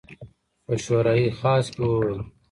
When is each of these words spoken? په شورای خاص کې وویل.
په 0.65 0.73
شورای 0.83 1.23
خاص 1.39 1.65
کې 1.73 1.81
وویل. 1.87 2.19